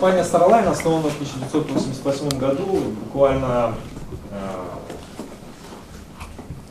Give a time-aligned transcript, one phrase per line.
[0.00, 2.64] Компания Starline основана в 1988 году,
[3.04, 3.74] буквально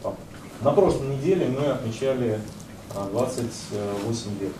[0.03, 0.09] э,
[0.61, 2.39] на прошлой неделе мы отмечали
[3.11, 4.51] 28 лет.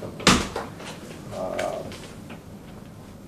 [1.35, 1.81] А,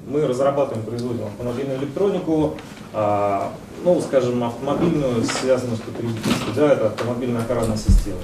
[0.06, 2.54] мы разрабатываем, производим автомобильную электронику,
[2.94, 3.52] а,
[3.84, 8.20] ну, скажем, автомобильную, связанную с потребительской, да, это автомобильная охранная система.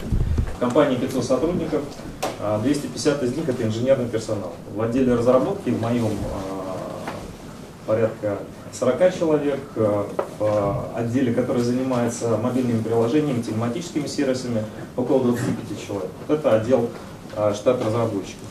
[0.55, 1.81] В компании 500 сотрудников,
[2.61, 4.53] 250 а, из них это инженерный персонал.
[4.75, 6.11] В отделе разработки в моем
[7.87, 8.37] порядка
[8.73, 14.63] 40 человек, в отделе, который занимается мобильными приложениями, телематическими сервисами,
[14.95, 16.11] около 25 человек.
[16.27, 16.89] Вот это отдел
[17.55, 18.43] штат разработчиков.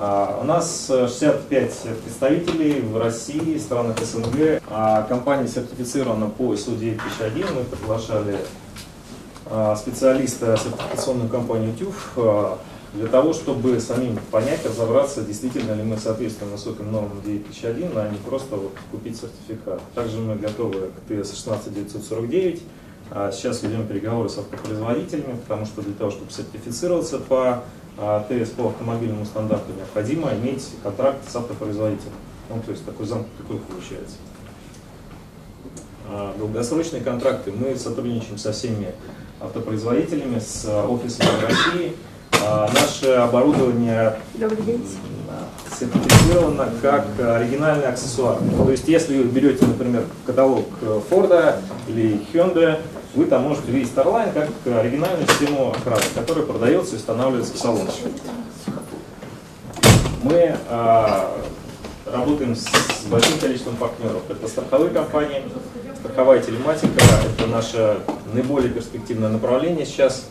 [0.00, 1.72] А, у нас 65
[2.04, 4.62] представителей в России, странах СНГ.
[4.70, 7.46] А, компания сертифицирована по ISO 9001.
[7.54, 8.38] Мы приглашали
[9.76, 12.18] специалиста сертификационную компанию ТЮФ
[12.94, 18.18] для того, чтобы самим понять, разобраться, действительно ли мы соответствуем высоким нормам 9001, а не
[18.18, 19.80] просто вот купить сертификат.
[19.94, 22.62] Также мы готовы к ТС 16949.
[23.32, 27.64] Сейчас ведем переговоры с автопроизводителями, потому что для того, чтобы сертифицироваться по
[28.00, 32.12] а ТС по автомобильному стандарту необходимо иметь контракт с автопроизводителем.
[32.48, 34.16] Ну, то есть такой замкнутый круг получается.
[36.06, 38.94] А долгосрочные контракты мы сотрудничаем со всеми
[39.40, 41.92] автопроизводителями, с офисами России.
[42.44, 44.16] А наше оборудование
[45.78, 48.38] сертифицировано как оригинальный аксессуар.
[48.38, 50.66] То есть если вы берете, например, каталог
[51.08, 52.80] Форда или Hyundai,
[53.14, 57.90] вы там можете увидеть Starline как оригинальную систему охраны, которая продается и устанавливается в салоне.
[60.22, 61.38] Мы а,
[62.06, 62.66] работаем с
[63.08, 64.22] большим количеством партнеров.
[64.28, 65.42] Это страховые компании,
[66.00, 67.02] страховая телематика,
[67.36, 67.98] это наше
[68.32, 70.26] наиболее перспективное направление сейчас.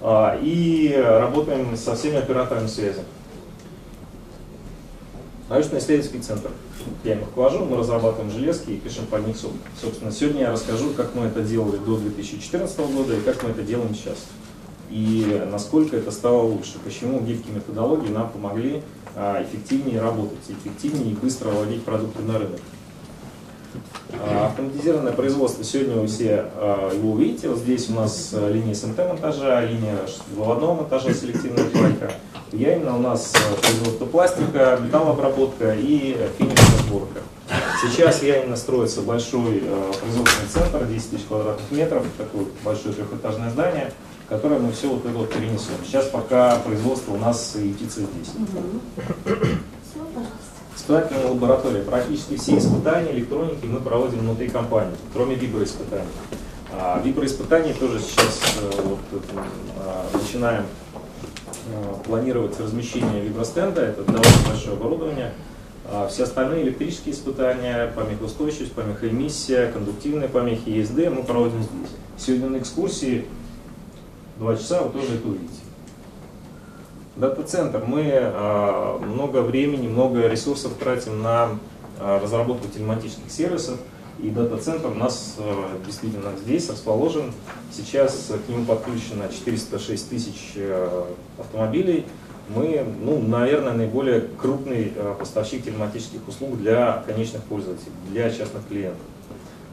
[0.00, 3.00] А, и работаем со всеми операторами связи.
[5.48, 6.50] Научно-исследовательский центр
[7.04, 9.36] я им руковожу, мы разрабатываем железки и пишем по них
[9.80, 13.62] Собственно, сегодня я расскажу, как мы это делали до 2014 года и как мы это
[13.62, 14.26] делаем сейчас.
[14.90, 18.82] И насколько это стало лучше, почему гибкие методологии нам помогли
[19.14, 22.60] а, эффективнее работать, эффективнее и быстро вводить продукты на рынок.
[24.12, 29.64] А, автоматизированное производство, сегодня вы все а, его увидите, вот здесь у нас линия СМТ-монтажа,
[29.64, 29.98] линия
[30.34, 32.12] выводного монтажа селективная пайка.
[32.52, 37.20] Я именно у нас производство пластика, металлообработка и финишная сборка.
[37.82, 39.62] Сейчас я именно строится большой
[40.00, 43.92] производственный центр, 10 тысяч квадратных метров, такое большое трехэтажное здание,
[44.28, 45.74] которое мы все вот это вот перенесем.
[45.84, 48.32] Сейчас пока производство у нас ютится здесь.
[50.88, 51.82] Испытательная лаборатория.
[51.82, 56.08] Практически все испытания электроники мы проводим внутри компании, кроме виброиспытаний.
[56.72, 59.22] А, виброиспытаний тоже сейчас э, вот,
[59.76, 60.64] а, начинаем
[61.70, 65.32] Э, планировать размещение вибростенда, это довольно большое оборудование.
[65.84, 71.90] А все остальные электрические испытания, помехоустойчивость, помехоэмиссия, кондуктивные помехи, ESD мы проводим здесь.
[72.16, 73.26] Сегодня на экскурсии
[74.38, 75.60] два часа вы тоже это увидите.
[77.18, 77.82] Дата-центр.
[77.84, 81.58] Мы а, много времени, много ресурсов тратим на
[81.98, 83.80] а, разработку телематических сервисов.
[84.20, 87.32] И дата-центр у нас э, действительно здесь расположен.
[87.70, 90.58] Сейчас к нему подключено 406 тысяч
[91.38, 92.04] автомобилей.
[92.48, 99.06] Мы, ну, наверное, наиболее крупный поставщик телематических услуг для конечных пользователей, для частных клиентов.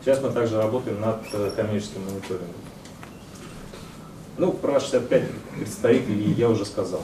[0.04, 1.22] Сейчас мы также работаем над
[1.56, 2.54] коммерческим мониторингом.
[4.38, 5.24] Ну, про 65
[5.58, 7.02] представителей я уже сказал.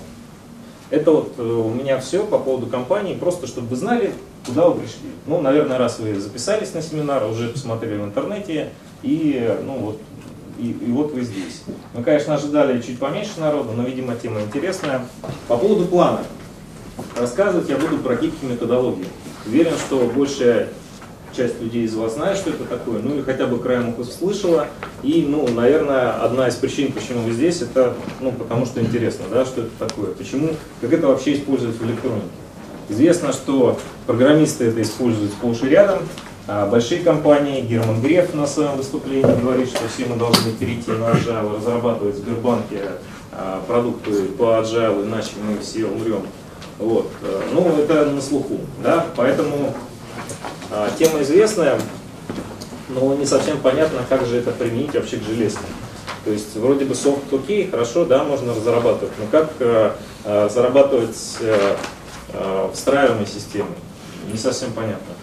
[0.92, 4.14] Это вот у меня все по поводу компании, просто чтобы вы знали,
[4.46, 5.10] куда вы пришли.
[5.26, 8.70] Ну, наверное, раз вы записались на семинар, уже посмотрели в интернете,
[9.02, 10.00] и, ну, вот,
[10.60, 11.64] и, и вот вы здесь.
[11.94, 15.06] Мы, конечно, ожидали чуть поменьше народу, но, видимо, тема интересная.
[15.48, 16.20] По поводу плана.
[17.18, 19.08] Рассказывать я буду про гибкие методологии.
[19.48, 20.68] Уверен, что большая
[21.36, 24.68] часть людей из вас знает, что это такое, ну или хотя бы краем уха слышала.
[25.04, 29.46] И, ну, наверное, одна из причин, почему вы здесь, это, ну, потому что интересно, да,
[29.46, 30.50] что это такое, почему,
[30.82, 32.28] как это вообще использовать в электронике.
[32.90, 36.00] Известно, что программисты это используют сплошь и рядом.
[36.48, 41.12] А большие компании, Герман Греф на своем выступлении говорит, что все мы должны перейти на
[41.12, 42.82] Agile, разрабатывать в Сбербанке
[43.32, 46.24] а, продукты по Agile, иначе мы все умрем.
[46.80, 47.12] Вот.
[47.54, 48.58] Ну, это на слуху.
[48.84, 49.06] Да?
[49.16, 49.74] Поэтому
[50.98, 51.80] тема известная,
[52.90, 55.60] но не совсем понятно, как же это применить вообще к железке.
[56.26, 61.76] То есть вроде бы софт окей, хорошо, да, можно разрабатывать, но как э, зарабатывать э,
[62.34, 63.72] Э, встраиваемой системы.
[64.32, 65.14] Не совсем понятно.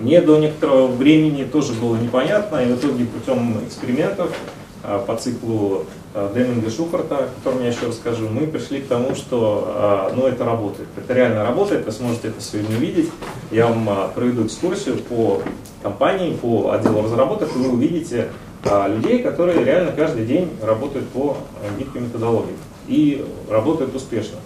[0.00, 4.34] Мне до некоторого времени тоже было непонятно, и в итоге путем экспериментов э,
[5.06, 5.84] по циклу
[6.14, 10.44] э, Деминга Шухарта, о котором я еще расскажу, мы пришли к тому, что ну, это
[10.44, 10.88] работает.
[10.96, 13.10] Это реально работает, вы сможете это сегодня увидеть.
[13.50, 15.42] я вам проведу экскурсию по
[15.82, 18.28] компании, по отделу разработок, и вы увидите
[18.88, 21.36] людей, которые реально каждый день работают по
[21.78, 22.56] гибкой методологии
[22.88, 24.38] и работают успешно.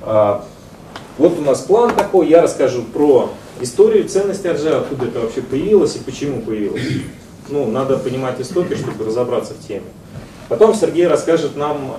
[0.00, 3.30] Вот у нас план такой, я расскажу про
[3.60, 6.82] историю ценности Agile, откуда это вообще появилось и почему появилось.
[7.48, 9.84] Ну, надо понимать истоки, чтобы разобраться в теме.
[10.48, 11.96] Потом Сергей расскажет нам,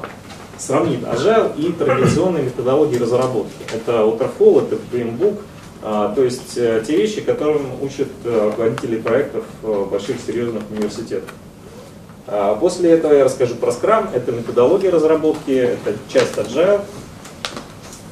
[0.57, 3.51] сравнит Agile и традиционные методологии разработки.
[3.73, 5.37] Это Waterfall, это PMBOK,
[5.83, 11.29] а, то есть э, те вещи, которым учат э, руководители проектов э, больших серьезных университетов.
[12.27, 16.81] А, после этого я расскажу про Scrum, это методология разработки, это часть Agile,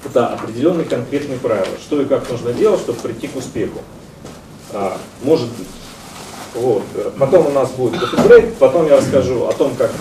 [0.06, 3.80] это определенные конкретные правила, что и как нужно делать, чтобы прийти к успеху.
[4.72, 5.68] А, может быть.
[6.56, 6.84] Вот.
[7.18, 9.92] Потом у нас будет кофе потом я расскажу о том, как,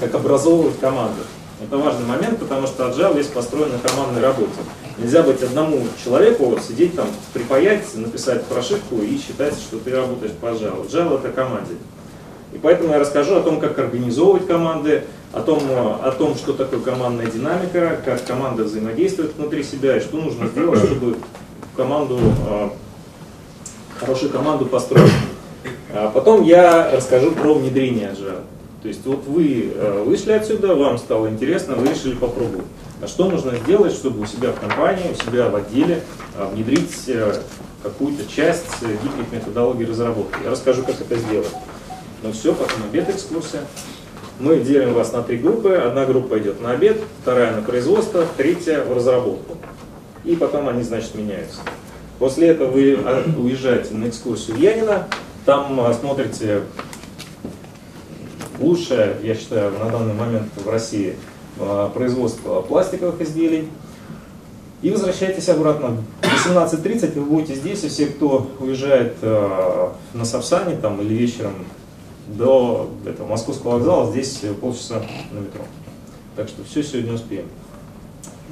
[0.00, 1.22] как образовывать команду.
[1.62, 4.50] Это важный момент, потому что agile весь построен на командной работе.
[4.98, 10.46] Нельзя быть одному человеку, сидеть там, припаять, написать прошивку и считать, что ты работаешь по
[10.46, 10.86] agile.
[10.86, 11.74] Agile это команде.
[12.52, 16.80] И поэтому я расскажу о том, как организовывать команды, о том, о том, что такое
[16.80, 21.16] командная динамика, как команда взаимодействует внутри себя и что нужно сделать, чтобы
[21.76, 22.72] команду, а,
[24.02, 25.12] хорошую команду построить.
[25.94, 28.40] А потом я расскажу про внедрение Agile.
[28.82, 32.66] То есть вот вы э, вышли отсюда, вам стало интересно, вы решили попробовать.
[33.00, 36.02] А что нужно сделать, чтобы у себя в компании, у себя в отделе
[36.36, 37.34] э, внедрить э,
[37.82, 40.36] какую-то часть гибких методологий разработки?
[40.42, 41.52] Я расскажу, как это сделать.
[42.24, 43.60] Ну все, потом обед экскурсия.
[44.40, 45.74] Мы делим вас на три группы.
[45.74, 49.58] Одна группа идет на обед, вторая на производство, третья в разработку.
[50.24, 51.60] И потом они, значит, меняются.
[52.22, 52.96] После этого вы
[53.36, 55.08] уезжаете на экскурсию Янина,
[55.44, 56.62] там смотрите
[58.60, 61.16] лучшее, я считаю, на данный момент в России
[61.58, 63.68] а, производство пластиковых изделий.
[64.82, 65.96] И возвращайтесь обратно.
[66.22, 71.54] В 18.30 вы будете здесь, и все, кто уезжает на Сапсане там, или вечером
[72.28, 75.02] до этого, Московского вокзала, здесь полчаса
[75.32, 75.64] на метро.
[76.36, 77.46] Так что все сегодня успеем.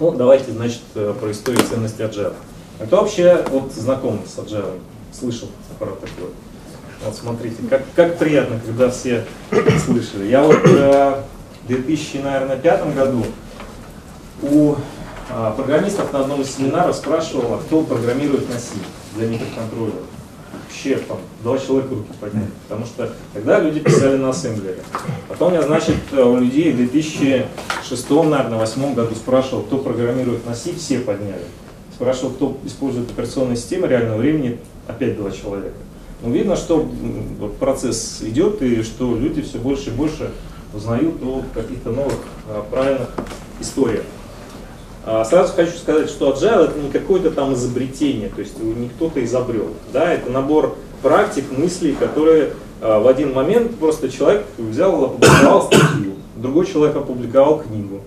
[0.00, 2.34] Ну, давайте, значит, про историю ценности Agile.
[2.80, 4.80] Это вообще вот знаком с Agile?
[5.12, 5.48] Слышал
[5.78, 6.30] про такое?
[7.04, 9.24] Вот смотрите, как, как приятно, когда все
[9.84, 10.28] слышали.
[10.28, 11.22] Я вот э,
[11.64, 13.24] в 2005 году
[14.42, 14.74] у
[15.30, 18.74] э, программистов на одном из семинаров спрашивал, а кто программирует на C
[19.14, 20.02] для микроконтроллера.
[20.66, 24.82] Вообще там два человека руки подняли, потому что тогда люди писали на ассемблере.
[25.28, 30.72] Потом я, значит, у людей в 2006, наверное, 2008 году спрашивал, кто программирует на C,
[30.74, 31.44] все подняли.
[32.00, 34.56] Спрашивал, кто использует операционные системы реального времени,
[34.88, 35.76] опять два человека.
[36.22, 36.88] Ну, видно, что
[37.58, 40.30] процесс идет и что люди все больше и больше
[40.72, 42.14] узнают о каких-то новых
[42.48, 43.10] а, правильных
[43.60, 44.04] историях.
[45.04, 49.22] А, сразу хочу сказать, что agile это не какое-то там изобретение, то есть не кто-то
[49.22, 49.68] изобрел.
[49.92, 56.14] Да, это набор практик, мыслей, которые а, в один момент просто человек взял, опубликовал статью,
[56.36, 58.00] другой человек опубликовал книгу.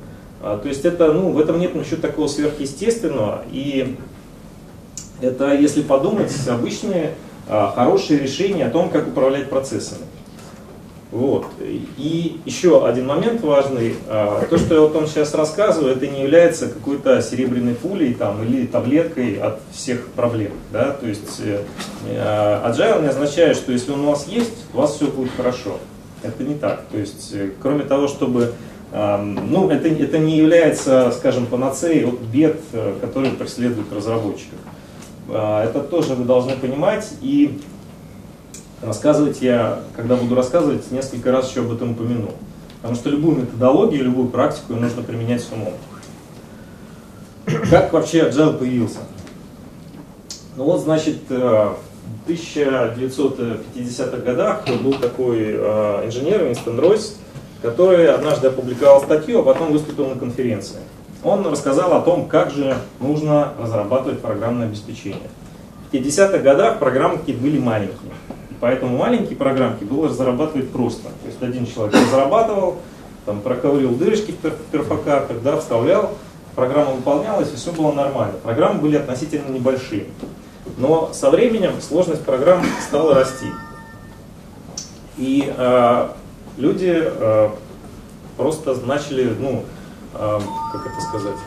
[0.43, 3.43] А, то есть это, ну, в этом нет ничего такого сверхъестественного.
[3.51, 3.95] И
[5.21, 7.13] это, если подумать, обычные
[7.47, 10.01] а, хорошие решения о том, как управлять процессами.
[11.11, 11.45] Вот.
[11.61, 13.95] И еще один момент важный.
[14.09, 18.43] А, то, что я вот вам сейчас рассказываю, это не является какой-то серебряной пулей там,
[18.43, 20.51] или таблеткой от всех проблем.
[20.73, 20.91] Да?
[20.91, 21.61] То есть э,
[22.09, 25.77] э, agile не означает, что если он у вас есть, у вас все будет хорошо.
[26.21, 26.81] Это не так.
[26.91, 28.53] То есть, э, кроме того, чтобы
[28.93, 32.59] ну, это, это не является, скажем, панацеей от бед,
[33.01, 34.59] которые преследуют разработчиков.
[35.29, 37.09] А, это тоже вы должны понимать.
[37.21, 37.59] И
[38.81, 42.31] рассказывать я, когда буду рассказывать, несколько раз еще об этом упомяну.
[42.77, 45.73] Потому что любую методологию, любую практику нужно применять с умом.
[47.69, 48.99] Как вообще Agile появился?
[50.55, 51.73] Ну вот, значит, э,
[52.25, 57.17] в 1950-х годах был такой э, инженер Винстон Ройс,
[57.63, 60.81] который однажды опубликовал статью, а потом выступил на конференции
[61.23, 65.29] он рассказал о том, как же нужно разрабатывать программное обеспечение.
[65.89, 68.11] В 50-х годах программки были маленькие,
[68.59, 71.03] поэтому маленькие программки было разрабатывать просто.
[71.03, 72.77] То есть один человек разрабатывал,
[73.25, 76.11] там, проковырил дырочки в перфокартах, да, вставлял,
[76.55, 78.35] программа выполнялась, и все было нормально.
[78.43, 80.07] Программы были относительно небольшие.
[80.77, 83.47] Но со временем сложность программ стала расти.
[85.17, 86.09] И э,
[86.57, 87.49] люди э,
[88.37, 89.63] просто начали, ну,
[90.13, 91.37] как это сказать,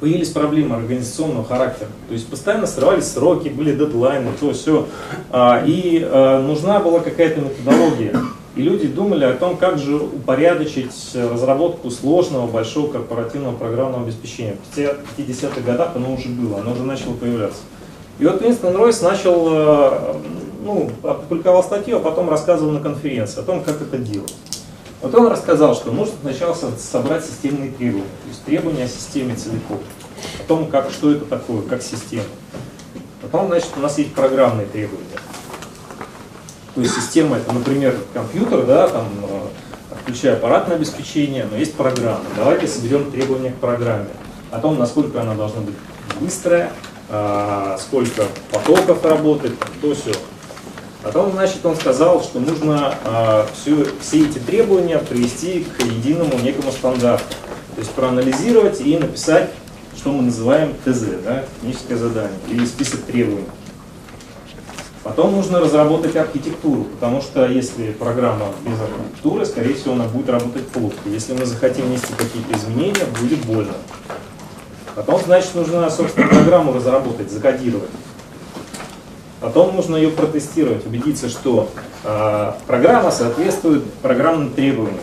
[0.00, 1.88] появились проблемы организационного характера.
[2.08, 4.86] То есть постоянно срывались сроки, были дедлайны, то все.
[5.30, 8.14] А, и а, нужна была какая-то методология.
[8.54, 14.56] И люди думали о том, как же упорядочить разработку сложного, большого корпоративного программного обеспечения.
[14.74, 14.78] В
[15.18, 17.60] 50-х годах оно уже было, оно уже начало появляться.
[18.18, 20.14] И вот Уинстон Ройс начал, э,
[20.66, 24.34] ну, опубликовал статью, а потом рассказывал на конференции о том, как это делать.
[25.00, 29.78] Вот он рассказал, что нужно сначала собрать системные требования, то есть требования о системе целиком,
[30.40, 32.24] о том, как, что это такое, как система.
[33.22, 35.04] Потом, значит, у нас есть программные требования.
[36.74, 42.24] То есть система это, например, компьютер, да, там, э, включая аппаратное обеспечение, но есть программа.
[42.36, 44.08] Давайте соберем требования к программе.
[44.50, 45.74] О том, насколько она должна быть
[46.20, 46.72] быстрая,
[47.08, 50.12] а, сколько потоков работает, то все.
[51.06, 56.72] Потом, значит, он сказал, что нужно а, все, все эти требования привести к единому некому
[56.72, 57.32] стандарту.
[57.76, 59.50] То есть проанализировать и написать,
[59.96, 63.46] что мы называем ТЗ, да, техническое задание, или список требований.
[65.04, 70.66] Потом нужно разработать архитектуру, потому что если программа без архитектуры, скорее всего, она будет работать
[70.66, 70.96] плохо.
[71.04, 73.74] Если мы захотим внести какие-то изменения, будет больно.
[74.96, 77.90] Потом, значит, нужно, собственно, программу разработать, закодировать.
[79.40, 81.68] Потом нужно ее протестировать, убедиться, что
[82.04, 85.00] э, программа соответствует программным требованиям.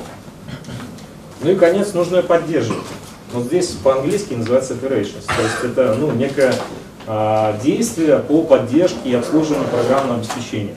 [1.42, 2.86] Ну и, конец, нужно ее поддерживать.
[3.34, 5.26] Вот здесь по-английски называется operations.
[5.26, 6.54] То есть это ну, некое
[7.06, 10.76] а, действия по поддержке и обслуживанию программного обеспечения.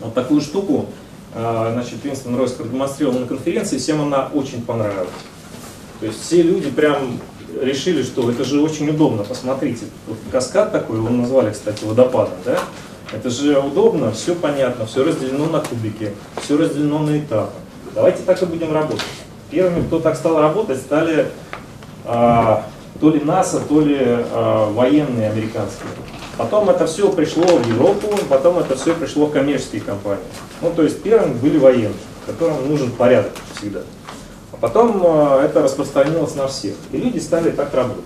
[0.00, 0.86] Вот такую штуку
[1.32, 5.08] а, значит, Винстон Ройс продемонстрировал на конференции, всем она очень понравилась.
[6.00, 7.20] То есть все люди прям
[7.60, 12.58] решили, что это же очень удобно, посмотрите, вот каскад такой, его назвали, кстати, водопадом, да?
[13.12, 17.52] Это же удобно, все понятно, все разделено на кубики, все разделено на этапы.
[17.94, 19.02] Давайте так и будем работать.
[19.50, 21.26] Первыми, кто так стал работать, стали
[22.04, 22.66] а,
[23.00, 25.88] то ли НАСА, то ли э, военные американские.
[26.36, 30.22] Потом это все пришло в Европу, потом это все пришло в коммерческие компании.
[30.60, 31.92] Ну, то есть первым были военные,
[32.26, 33.80] которым нужен порядок всегда.
[34.60, 36.74] Потом э, это распространилось на всех.
[36.92, 38.04] И люди стали так работать.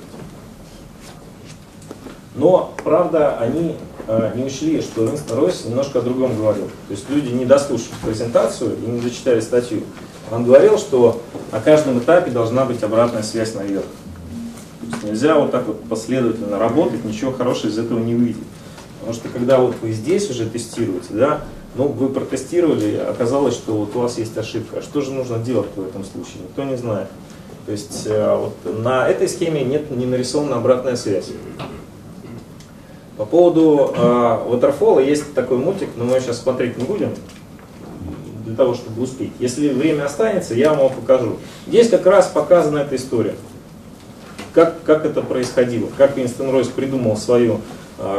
[2.37, 6.66] Но, правда, они э, не учли, что Винстон Ройс немножко о другом говорил.
[6.88, 9.82] То есть люди не дослушали презентацию и не зачитали статью.
[10.30, 11.20] Он говорил, что
[11.52, 13.84] на каждом этапе должна быть обратная связь наверх.
[15.02, 18.42] Нельзя вот так вот последовательно работать, ничего хорошего из этого не выйдет.
[19.00, 21.40] Потому что когда вот вы здесь уже тестируете, да,
[21.75, 24.83] ну, вы протестировали, оказалось, что вот у вас есть ошибка.
[24.83, 26.43] Что же нужно делать в этом случае?
[26.43, 27.09] Никто не знает.
[27.66, 31.31] То есть э, вот на этой схеме нет не нарисована обратная связь.
[33.16, 37.14] По поводу э, Waterfall есть такой мультик, но мы сейчас смотреть не будем,
[38.45, 39.33] для того, чтобы успеть.
[39.38, 41.37] Если время останется, я вам его покажу.
[41.66, 43.35] Здесь как раз показана эта история
[44.54, 47.61] как, как это происходило, как Винстон Ройс придумал свою, а,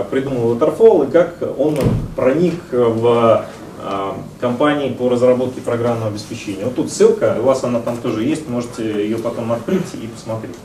[0.10, 1.78] придумал Waterfall и как он
[2.16, 3.46] проник в
[3.88, 6.66] а, компании по разработке программного обеспечения.
[6.66, 10.56] Вот тут ссылка, у вас она там тоже есть, можете ее потом открыть и посмотреть.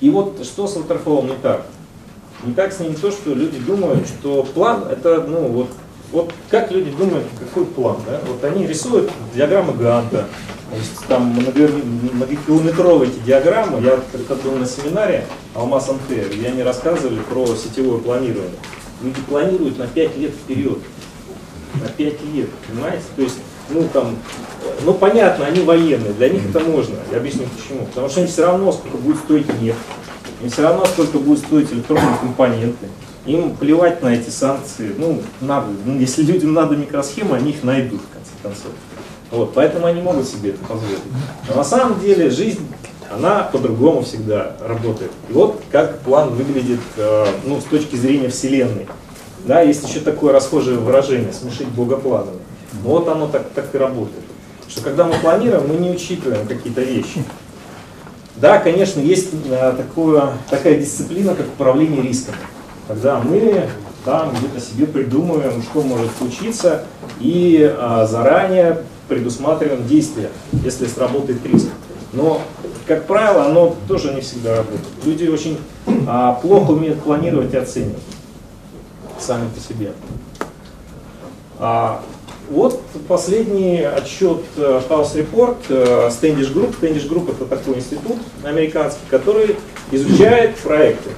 [0.00, 1.66] И вот что с Waterfall не так?
[2.44, 5.68] Не так с ним то, что люди думают, что план это, ну вот,
[6.10, 8.20] вот как люди думают, какой план, да?
[8.26, 10.26] Вот они рисуют диаграммы Ганта,
[11.08, 13.98] там многокилометровые эти диаграммы, я
[14.28, 18.58] как был на семинаре Алмаз МТ, где они рассказывали про сетевое планирование.
[19.02, 20.78] Люди планируют на 5 лет вперед.
[21.74, 23.04] На 5 лет, понимаете?
[23.16, 23.36] То есть,
[23.70, 24.16] ну там,
[24.84, 26.96] ну понятно, они военные, для них это можно.
[27.10, 27.86] Я объясню почему.
[27.86, 29.78] Потому что им все равно сколько будет стоить нефть,
[30.42, 32.88] им все равно сколько будет стоить электронные компоненты.
[33.26, 34.94] Им плевать на эти санкции.
[34.96, 35.66] Ну, надо.
[35.98, 38.72] Если людям надо микросхемы, они их найдут, в конце концов.
[39.30, 40.98] Вот, поэтому они могут себе это позволить.
[41.48, 42.66] Но на самом деле жизнь,
[43.10, 45.10] она по-другому всегда работает.
[45.28, 48.86] И вот как план выглядит э, ну, с точки зрения Вселенной.
[49.44, 52.38] Да, есть еще такое расхожее выражение, смешить богопланами.
[52.84, 54.24] Но вот оно так, так и работает.
[54.68, 57.24] Что когда мы планируем, мы не учитываем какие-то вещи.
[58.36, 62.36] Да, конечно, есть э, такое, такая дисциплина, как управление рисками.
[62.86, 63.68] Когда мы
[64.04, 66.84] там где-то себе придумываем, что может случиться,
[67.20, 68.78] и а, заранее
[69.08, 70.30] предусматриваем действия,
[70.64, 71.68] если сработает риск.
[72.12, 72.40] Но,
[72.86, 74.86] как правило, оно тоже не всегда работает.
[75.04, 75.58] Люди очень
[76.06, 78.02] а, плохо умеют планировать и оценивать
[79.18, 79.92] сами по себе.
[81.58, 82.00] А,
[82.50, 86.74] вот последний отчет э, House Report э, Standish Group.
[86.80, 89.56] Standish Group это такой институт американский, который
[89.90, 91.10] изучает проекты.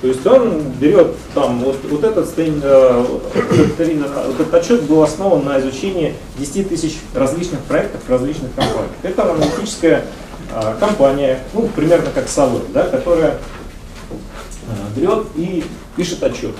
[0.00, 5.60] То есть он берет там, вот, вот этот, э, вот этот отчет был основан на
[5.60, 8.92] изучении 10 тысяч различных проектов различных компаниях.
[9.02, 10.06] Это аналитическая
[10.54, 15.64] э, компания, ну, примерно как Savant, да, которая э, берет и
[15.96, 16.54] пишет отчет.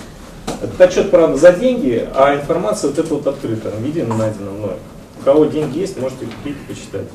[0.61, 4.75] Этот отчет, правда, за деньги, а информация вот эта вот открыта, в виде найдена мной.
[5.18, 7.06] У кого деньги есть, можете купить и почитать.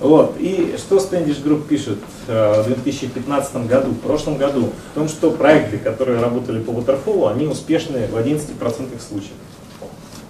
[0.00, 0.36] Вот.
[0.38, 4.70] И что Standish Group пишет э, в 2015 году, в прошлом году?
[4.92, 8.48] В том, что проекты, которые работали по Waterfall, они успешны в 11%
[9.06, 9.32] случаев.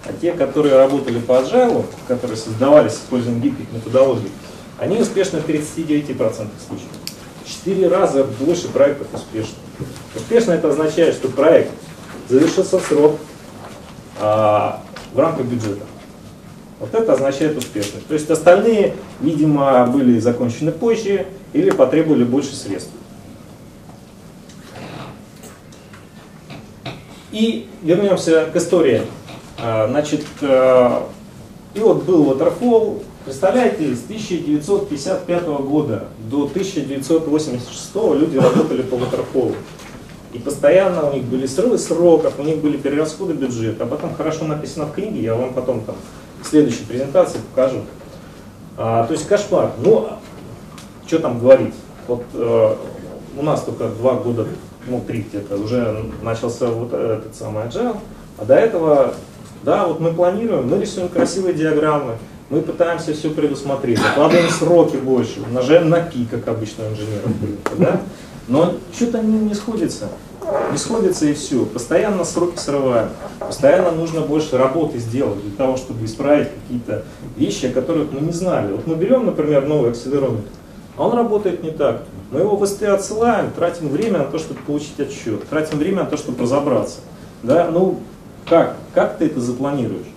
[0.05, 4.29] А те, которые работали по Agile, которые создавались с использованием гибких методологий,
[4.77, 6.89] они успешны в 39% случаев.
[7.45, 9.55] Четыре раза больше проектов успешно.
[10.15, 11.71] Успешно это означает, что проект
[12.27, 13.19] завершился в срок
[14.19, 14.81] а,
[15.13, 15.83] в рамках бюджета.
[16.81, 18.07] Вот это означает успешность.
[18.07, 22.89] То есть остальные, видимо, были закончены позже или потребовали больше средств.
[27.31, 29.03] И вернемся к истории.
[29.59, 31.07] А, значит, а,
[31.75, 39.53] и вот был Waterfall, представляете, с 1955 года до 1986 люди работали по Waterfall.
[40.33, 43.83] И постоянно у них были срывы сроков, у них были перерасходы бюджета.
[43.83, 45.95] Об этом хорошо написано в книге, я вам потом там
[46.43, 47.81] в следующей презентации покажу.
[48.77, 49.71] А, то есть кошмар.
[49.83, 50.09] Ну,
[51.05, 51.73] что там говорить?
[52.07, 52.75] Вот э,
[53.37, 54.47] у нас только два года,
[54.87, 57.97] ну три где-то, уже начался вот этот самый agile,
[58.37, 59.13] а до этого,
[59.63, 62.17] да, вот мы планируем, мы рисуем красивые диаграммы,
[62.49, 67.31] мы пытаемся все предусмотреть, откладываем сроки больше, умножаем на пи, как обычно инженеров
[67.77, 68.01] да?
[68.47, 70.09] но что-то не, не сходится
[70.71, 71.65] не сходится и все.
[71.65, 77.03] Постоянно сроки срываем, постоянно нужно больше работы сделать для того, чтобы исправить какие-то
[77.37, 78.71] вещи, о которых мы не знали.
[78.71, 80.49] Вот мы берем, например, новый акселерометр,
[80.97, 82.03] а он работает не так.
[82.31, 86.09] Мы его в СТ отсылаем, тратим время на то, чтобы получить отчет, тратим время на
[86.09, 86.99] то, чтобы разобраться.
[87.43, 87.69] Да?
[87.71, 87.99] Ну,
[88.47, 88.77] как?
[88.93, 90.07] Как ты это запланируешь?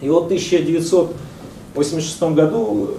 [0.00, 2.94] И вот в 1986 году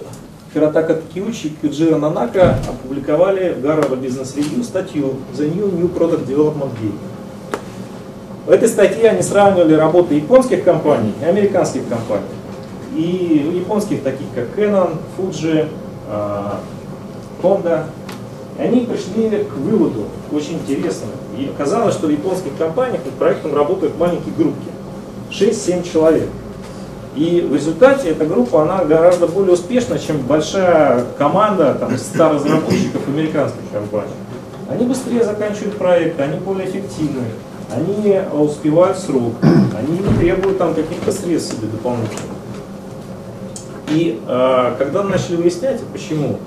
[0.52, 6.26] Хиротака Такиучи и Кюджира Нанака опубликовали в Гарвард Business Review статью The New New Product
[6.26, 6.98] Development Game.
[8.46, 12.26] В этой статье они сравнивали работы японских компаний и американских компаний.
[12.94, 15.68] И японских, таких как Canon, Fuji,
[16.08, 16.60] а,
[17.42, 17.84] Honda,
[18.58, 21.12] и они пришли к выводу, очень интересному.
[21.38, 24.68] И оказалось, что в японских компаниях над проектом работают маленькие группки,
[25.30, 26.28] 6-7 человек.
[27.14, 33.06] И в результате эта группа, она гораздо более успешна, чем большая команда там, 100 разработчиков
[33.06, 34.12] американских компаний.
[34.70, 37.24] Они быстрее заканчивают проекты, они более эффективны,
[37.70, 42.36] они успевают срок, они не требуют там каких-то средств себе дополнительных.
[43.90, 46.38] И э, когда начали выяснять, почему,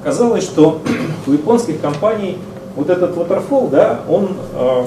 [0.00, 0.80] оказалось, что
[1.26, 2.38] у японских компаний
[2.74, 4.84] вот этот waterfall, да, он э,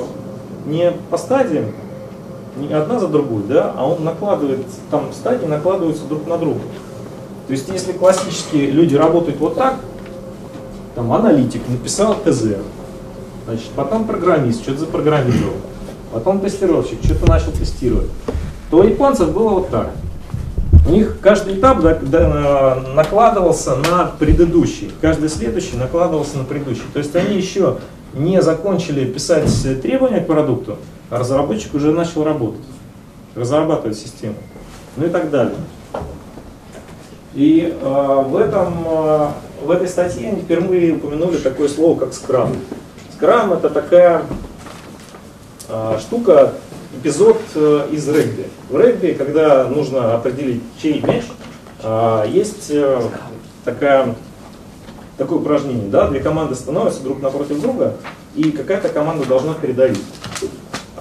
[0.65, 1.65] не по стадиям,
[2.57, 6.61] не одна за другой, да, а он накладывает, там стадии накладываются друг на друга.
[7.47, 9.75] То есть если классические люди работают вот так,
[10.95, 12.57] там аналитик написал ТЗ,
[13.45, 15.57] значит, потом программист что-то запрограммировал,
[16.11, 18.09] потом тестировщик что-то начал тестировать,
[18.69, 19.91] то у японцев было вот так.
[20.87, 26.83] У них каждый этап накладывался на предыдущий, каждый следующий накладывался на предыдущий.
[26.93, 27.77] То есть они еще
[28.13, 30.77] не закончили писать требования к продукту,
[31.09, 32.61] а разработчик уже начал работать,
[33.35, 34.35] разрабатывать систему,
[34.95, 35.55] ну и так далее.
[37.33, 39.27] И э, в, этом, э,
[39.63, 42.55] в этой статье они впервые упомянули такое слово, как скрам.
[43.13, 44.23] Скрам это такая
[45.67, 46.53] э, штука,
[46.95, 48.47] эпизод э, из регби.
[48.69, 51.25] В регби, когда нужно определить чей мяч,
[51.83, 53.01] э, есть э,
[53.63, 54.15] такая,
[55.17, 55.89] такое упражнение.
[55.89, 56.07] Да?
[56.07, 57.95] Две команды становятся друг напротив друга,
[58.35, 60.03] и какая-то команда должна передавить.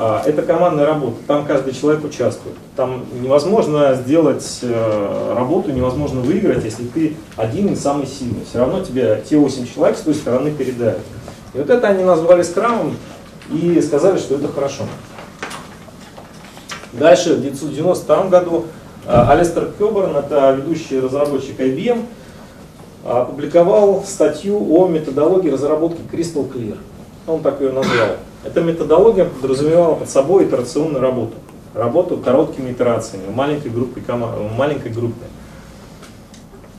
[0.00, 2.54] А, это командная работа, там каждый человек участвует.
[2.76, 8.44] Там невозможно сделать э, работу, невозможно выиграть, если ты один и самый сильный.
[8.48, 11.00] Все равно тебе те 8 человек с той стороны передают.
[11.52, 12.96] И вот это они назвали скрамом
[13.50, 14.84] и сказали, что это хорошо.
[16.92, 18.66] Дальше, в 1992 году,
[19.04, 22.04] э, Алистер Кёберн, это ведущий разработчик IBM,
[23.04, 26.76] опубликовал статью о методологии разработки Crystal Clear.
[27.26, 28.10] Он так ее назвал.
[28.44, 31.34] Эта методология подразумевала под собой итерационную работу.
[31.74, 34.00] Работу короткими итерациями, в маленькой группе.
[34.00, 35.26] В маленькой группе.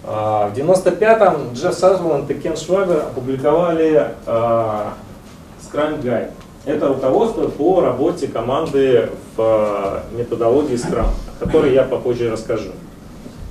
[0.06, 4.88] А, в 95-м Джефф Сазмланд и Кен Швабер опубликовали uh,
[5.62, 6.32] Scrum Guide.
[6.65, 12.72] Это руководство по работе команды в uh, методологии Scrum, о которой я попозже расскажу.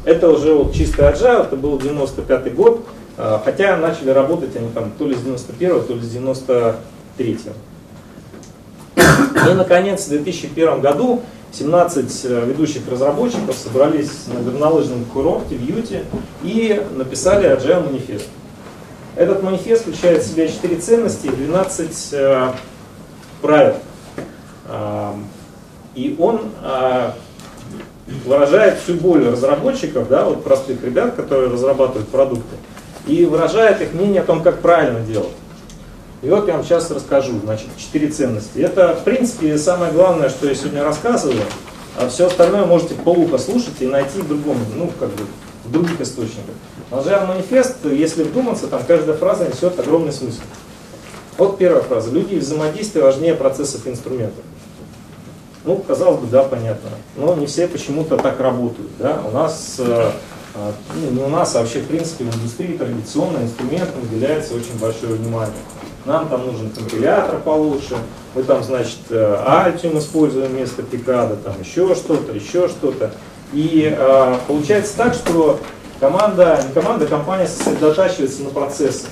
[0.05, 2.81] Это уже вот чистый agile, это был 95 год,
[3.45, 7.53] хотя начали работать они там то ли с 91 то ли с 93 -го.
[9.51, 16.05] И, наконец, в 2001 году 17 э, ведущих разработчиков собрались на горнолыжном курорте в Юте
[16.43, 18.29] и написали Agile манифест.
[19.17, 22.53] Этот манифест включает в себя 4 ценности и 12 э,
[23.41, 23.75] правил.
[25.95, 26.43] И он
[28.25, 32.57] выражает всю боль разработчиков, да, вот простых ребят, которые разрабатывают продукты,
[33.07, 35.33] и выражает их мнение о том, как правильно делать.
[36.23, 38.59] И вот я вам сейчас расскажу, значит, четыре ценности.
[38.59, 41.43] Это, в принципе, самое главное, что я сегодня рассказываю,
[41.97, 45.25] а все остальное можете полухо слушать и найти в другом, ну, как бы,
[45.65, 46.55] в других источниках.
[46.91, 50.41] Agile манифест, если вдуматься, там каждая фраза несет огромный смысл.
[51.37, 52.11] Вот первая фраза.
[52.11, 54.43] Люди взаимодействия важнее процессов и инструментов.
[55.65, 56.91] Ну, казалось бы, да, понятно.
[57.17, 58.91] Но не все почему-то так работают.
[58.99, 59.21] Да?
[59.25, 60.11] У нас, э,
[60.55, 64.77] э, ну, не у нас, а вообще, в принципе, в индустрии традиционно инструментам уделяется очень
[64.81, 65.55] большое внимание.
[66.09, 67.99] Нам там нужен компилятор получше,
[68.35, 73.11] мы там, значит, э, Altium используем вместо Пикада, там еще что-то, еще что-то.
[73.53, 75.61] И э, получается так, что
[76.01, 79.11] команда, не команда, а компания сосредотачивается на процессах.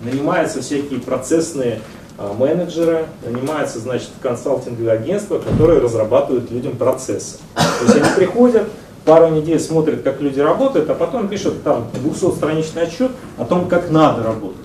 [0.00, 1.82] Нанимаются всякие процессные
[2.16, 7.36] э, менеджеры, нанимаются, значит, консалтинговые агентства, которые разрабатывают людям процессы.
[7.54, 8.66] То есть они приходят,
[9.04, 13.90] пару недель смотрят, как люди работают, а потом пишут там 200-страничный отчет о том, как
[13.90, 14.63] надо работать.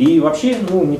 [0.00, 0.98] И вообще ну, не,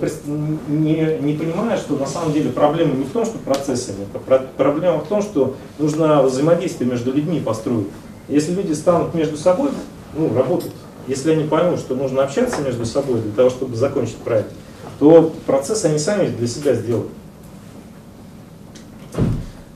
[0.68, 4.46] не, не понимая, что на самом деле проблема не в том, что процессы нет, а
[4.58, 7.86] проблема в том, что нужно взаимодействие между людьми построить.
[8.28, 9.70] Если люди станут между собой
[10.14, 10.72] ну, работать,
[11.08, 14.52] если они поймут, что нужно общаться между собой для того, чтобы закончить проект,
[14.98, 17.08] то процесс они сами для себя сделают.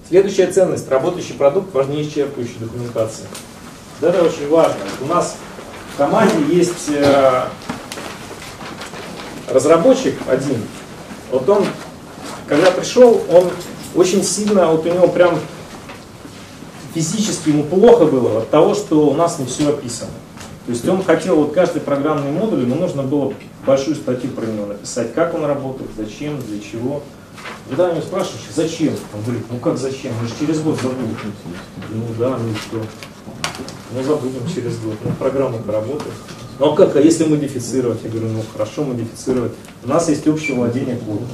[0.07, 0.87] Следующая ценность.
[0.91, 3.25] Работающий продукт важнее исчерпывающей документации.
[4.03, 4.77] Это очень важно.
[5.01, 5.37] У нас
[5.95, 7.45] в команде есть э,
[9.51, 10.59] разработчик один,
[11.31, 11.67] вот он,
[12.47, 13.51] когда пришел, он
[13.95, 15.39] очень сильно, вот у него прям
[16.95, 20.11] физически ему плохо было от того, что у нас не все описано.
[20.67, 23.35] То есть он хотел вот каждый программный модуль, ему нужно было
[23.67, 27.03] большую статью про него написать, как он работает, зачем, для чего.
[27.69, 28.95] Когда его спрашиваешь, зачем?
[29.15, 30.13] Он говорит, ну как зачем?
[30.21, 31.17] Мы же через год забудем.
[31.91, 32.83] Ну да, ну что?
[33.93, 34.95] Ну забудем через год.
[35.03, 36.15] Ну программа поработает.
[36.59, 37.99] Ну а как, а если модифицировать?
[38.05, 39.53] Я говорю, ну хорошо модифицировать.
[39.85, 41.27] У нас есть общее владение кодом.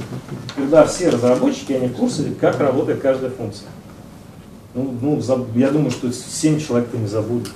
[0.55, 3.67] Когда все разработчики, они в курсе, как работает каждая функция.
[4.73, 5.21] Ну, ну,
[5.55, 7.49] я думаю, что 7 человек-то не забудет.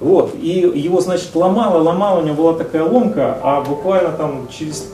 [0.00, 4.86] Вот, и его, значит, ломало, ломало, у него была такая ломка, а буквально там через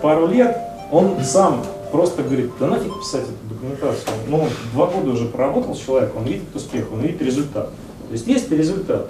[0.00, 0.56] пару лет
[0.92, 4.06] он сам просто говорит, да нафиг писать эту документацию.
[4.28, 7.70] Ну, два года уже проработал человек, он видит успех, он видит результат.
[8.08, 9.08] То есть есть результат.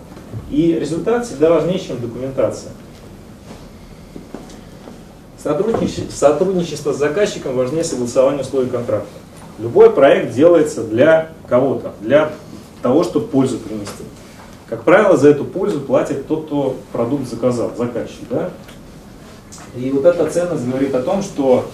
[0.53, 2.73] И результат всегда важнее, чем документация.
[5.43, 9.09] Сотрудничество, сотрудничество с заказчиком важнее согласования условий контракта.
[9.59, 12.33] Любой проект делается для кого-то, для
[12.83, 14.05] того, чтобы пользу принести.
[14.69, 18.29] Как правило, за эту пользу платит тот, кто продукт заказал, заказчик.
[18.29, 18.51] Да?
[19.75, 21.65] И вот эта ценность говорит о том, что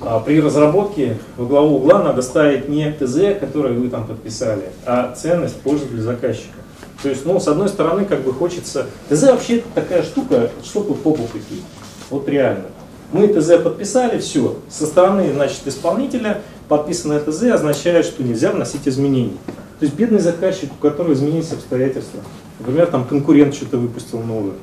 [0.00, 5.14] а, при разработке во главу угла надо ставить не ТЗ, который вы там подписали, а
[5.14, 6.65] ценность пользы для заказчика.
[7.02, 8.86] То есть, ну, с одной стороны, как бы хочется...
[9.08, 11.62] ТЗ вообще такая штука, что тут попу какие.
[12.10, 12.64] Вот реально.
[13.12, 14.56] Мы ТЗ подписали, все.
[14.68, 19.36] Со стороны, значит, исполнителя подписанное ТЗ означает, что нельзя вносить изменения.
[19.78, 22.20] То есть бедный заказчик, у которого изменились обстоятельства.
[22.58, 24.54] Например, там конкурент что-то выпустил новое.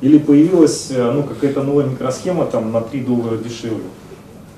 [0.00, 3.84] Или появилась э, ну, какая-то новая микросхема там, на 3 доллара дешевле.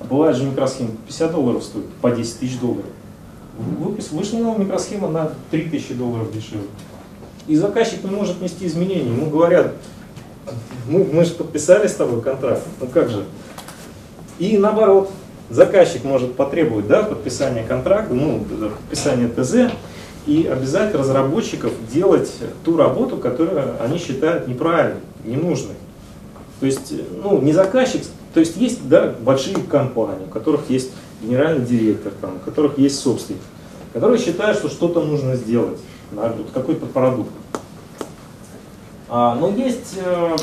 [0.00, 2.86] А бывает же микросхема 50 долларов стоит, по 10 тысяч долларов.
[3.58, 6.68] Выпуск, вышла новая микросхема на 3 тысячи долларов дешевле.
[7.46, 9.10] И заказчик не может внести изменения.
[9.10, 9.72] Ему говорят,
[10.88, 13.24] мы, мы же подписали с тобой контракт, ну как же.
[14.38, 15.10] И наоборот,
[15.50, 19.72] заказчик может потребовать да, подписания контракта, ну, подписания ТЗ,
[20.26, 22.32] и обязать разработчиков делать
[22.64, 25.74] ту работу, которую они считают неправильной, ненужной.
[26.60, 28.02] То есть, ну, не заказчик,
[28.32, 33.00] то есть есть да, большие компании, у которых есть генеральный директор, там, у которых есть
[33.00, 33.40] собственник,
[33.92, 35.78] которые считают, что что-то нужно сделать
[36.14, 37.30] на какой-то продукт.
[39.08, 40.36] А, но есть э,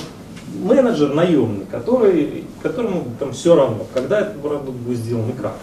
[0.54, 5.56] менеджер наемный, который, которому там все равно, когда этот продукт будет сделан и как.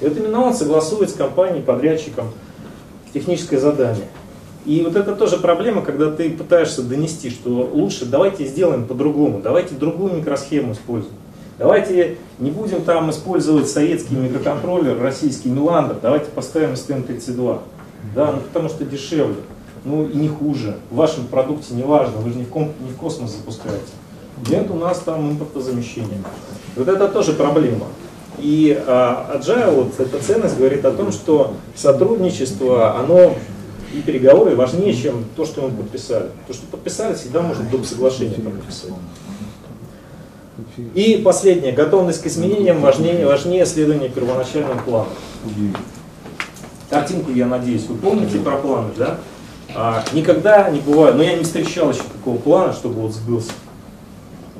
[0.00, 2.32] И вот именно он согласует с компанией, подрядчиком
[3.12, 4.06] техническое задание.
[4.64, 9.74] И вот это тоже проблема, когда ты пытаешься донести, что лучше давайте сделаем по-другому, давайте
[9.74, 11.14] другую микросхему используем.
[11.58, 17.60] Давайте не будем там использовать советский микроконтроллер, российский Миландер, давайте поставим STM32.
[18.14, 19.36] Да, ну потому что дешевле
[19.86, 20.76] ну и не хуже.
[20.90, 23.92] В вашем продукте не важно, вы же не в, ком, не в космос запускаете.
[24.48, 26.22] Нет у нас там импортозамещение.
[26.74, 27.86] Вот это тоже проблема.
[28.38, 33.34] И а, Agile, вот эта ценность говорит о том, что сотрудничество, оно
[33.94, 36.26] и переговоры важнее, чем то, что мы подписали.
[36.48, 37.86] То, что подписали, всегда можно доп.
[37.86, 38.90] соглашения подписать.
[40.94, 45.08] И последнее, готовность к изменениям важнее, важнее следования первоначальному плану.
[46.90, 49.18] картинку, я надеюсь, вы помните про планы, да?
[49.78, 53.52] А, никогда не бывает, но я не встречал еще такого плана, чтобы вот сбылся.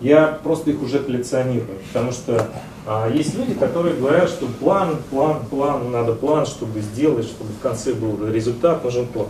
[0.03, 2.49] Я просто их уже коллекционирую, потому что
[2.87, 7.63] а, есть люди, которые говорят, что план, план, план, надо план, чтобы сделать, чтобы в
[7.63, 9.29] конце был результат, нужен план.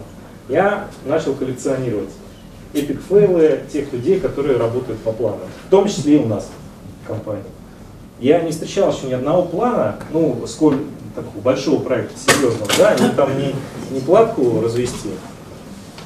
[0.48, 2.10] Я начал коллекционировать
[2.74, 6.48] эпик фейлы тех людей, которые работают по плану, в том числе и у нас
[7.04, 7.44] в компании.
[8.18, 10.78] Я не встречал еще ни одного плана, ну, сколь
[11.14, 13.54] такого большого проекта, серьезного, да, не там не,
[13.92, 15.10] не платку развести,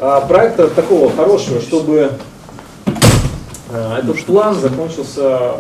[0.01, 2.13] проекта такого хорошего, чтобы
[3.69, 5.57] э, этот план закончился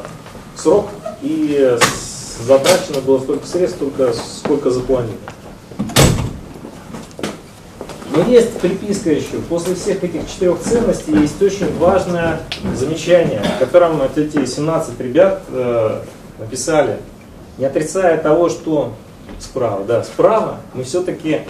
[0.57, 0.88] срок
[1.20, 1.76] и
[2.46, 5.18] затрачено было столько средств, только сколько запланировано.
[8.12, 9.37] Но есть приписка еще.
[9.48, 12.40] После всех этих четырех ценностей есть очень важное
[12.74, 16.00] замечание, в котором эти 17 ребят э,
[16.38, 16.96] написали,
[17.59, 18.94] не отрицая того, что
[19.38, 19.85] справа.
[19.85, 21.42] Да, справа мы все-таки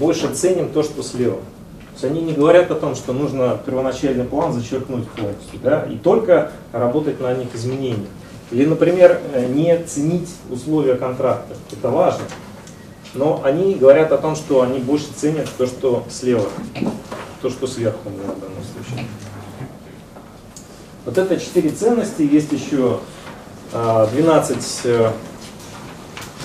[0.00, 1.38] больше ценим то, что слева.
[1.98, 6.52] Есть они не говорят о том, что нужно первоначальный план зачеркнуть полностью, да, и только
[6.70, 8.06] работать на них изменения.
[8.52, 11.56] Или, например, э, не ценить условия контракта.
[11.72, 12.22] Это важно.
[13.14, 16.48] Но они говорят о том, что они больше ценят то, что слева,
[17.42, 19.04] то, что сверху в данном случае.
[21.04, 22.22] Вот это четыре ценности.
[22.22, 23.00] Есть еще
[23.72, 25.10] 12 а, э,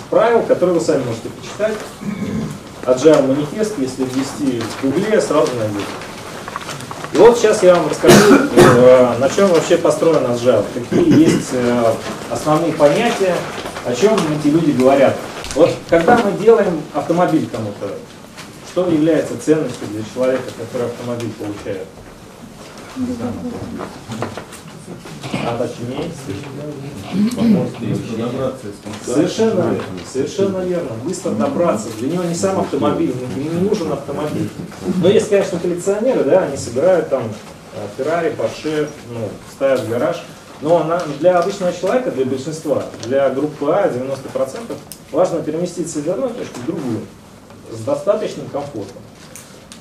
[0.09, 1.77] правил, которые вы сами можете почитать.
[2.85, 5.85] Agile манифест, если ввести в гугле, сразу найдете.
[7.13, 11.93] И вот сейчас я вам расскажу, э, на чем вообще построен Agile, какие есть э,
[12.29, 13.35] основные понятия,
[13.85, 15.15] о чем эти люди говорят.
[15.55, 17.93] Вот когда мы делаем автомобиль кому-то,
[18.71, 21.87] что является ценностью для человека, который автомобиль получает?
[25.33, 26.11] А точнее,
[29.03, 31.89] совершенно верно, совершенно верно, быстро добраться.
[31.99, 34.49] Для него не сам автомобиль, ему не нужен автомобиль.
[35.01, 37.23] Но есть, конечно, коллекционеры, да, они собирают там
[37.97, 40.23] Феррари, Porsche, ну, ставят в гараж.
[40.61, 44.77] Но она, для обычного человека, для большинства, для группы А 90%
[45.11, 47.01] важно переместиться из одной точки в другую
[47.71, 49.01] с достаточным комфортом.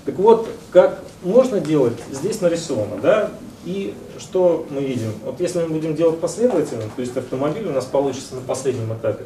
[0.04, 3.30] Так вот, как можно делать, здесь нарисовано, да,
[3.64, 5.12] и что мы видим?
[5.24, 9.24] Вот если мы будем делать последовательно, то есть автомобиль у нас получится на последнем этапе,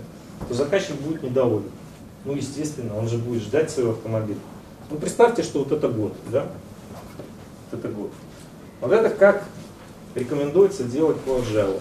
[0.49, 1.71] то заказчик будет недоволен.
[2.25, 4.39] Ну, естественно, он же будет ждать своего автомобиля.
[4.91, 6.47] Ну, представьте, что вот это год, да?
[7.71, 8.11] Вот это год.
[8.81, 9.45] Вот это как
[10.15, 11.81] рекомендуется делать по Agile.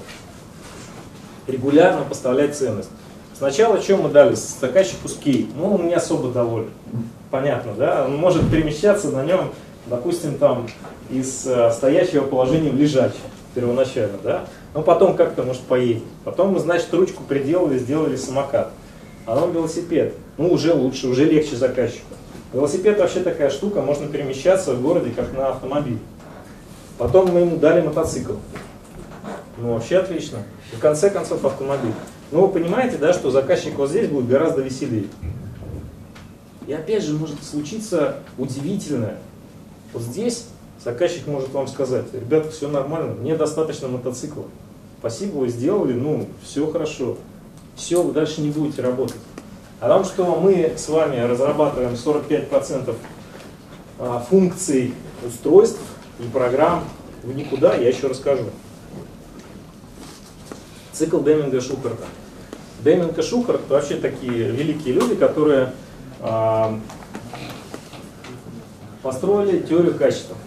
[1.47, 2.89] Регулярно поставлять ценность.
[3.37, 4.33] Сначала что мы дали?
[4.35, 5.49] Заказчику скей.
[5.55, 6.69] Ну, он не особо доволен.
[7.31, 8.05] Понятно, да?
[8.05, 9.51] Он может перемещаться на нем,
[9.87, 10.67] допустим, там
[11.09, 13.21] из э, стоящего положения в лежачее
[13.53, 14.45] первоначально, да?
[14.73, 16.03] Но потом как-то, может, поедет.
[16.23, 18.71] Потом мы, значит, ручку приделали, сделали самокат.
[19.25, 20.13] А он велосипед.
[20.37, 22.13] Ну, уже лучше, уже легче заказчику.
[22.53, 25.99] Велосипед вообще такая штука, можно перемещаться в городе, как на автомобиле.
[26.97, 28.33] Потом мы ему дали мотоцикл.
[29.57, 30.39] Ну, вообще отлично.
[30.71, 31.93] И в конце концов автомобиль.
[32.31, 35.05] Ну, вы понимаете, да, что заказчик вот здесь будет гораздо веселее.
[36.67, 39.17] И опять же может случиться удивительное.
[39.93, 40.47] Вот здесь
[40.85, 44.43] заказчик может вам сказать, ребята, все нормально, мне достаточно мотоцикла.
[44.99, 47.17] Спасибо, вы сделали, ну, все хорошо.
[47.75, 49.17] Все, вы дальше не будете работать.
[49.81, 52.95] А том, что мы с вами разрабатываем 45%
[53.99, 54.93] а, функций
[55.27, 55.81] устройств
[56.19, 56.85] и программ
[57.23, 58.45] в никуда, я еще расскажу.
[60.93, 62.05] Цикл Деминга Шухарта.
[62.83, 65.73] Деминг и Шухарт вообще такие великие люди, которые
[66.21, 66.79] а,
[69.01, 70.37] построили теорию качества.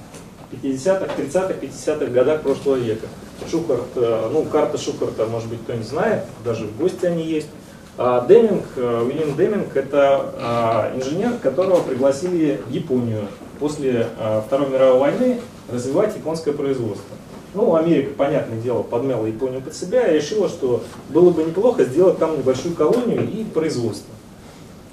[0.51, 3.07] 50-х, 30-х, 50-х годах прошлого века.
[3.51, 7.49] Шухарт, э, ну, карта Шухарта, может быть, кто не знает, даже в гости они есть.
[7.97, 13.27] А Деминг, э, Уильям Деминг, это а, инженер, которого пригласили в Японию
[13.59, 17.17] после а, Второй мировой войны развивать японское производство.
[17.55, 22.19] Ну, Америка, понятное дело, подмяла Японию под себя и решила, что было бы неплохо сделать
[22.19, 24.15] там небольшую колонию и производство.